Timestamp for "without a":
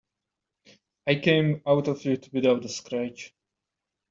2.33-2.69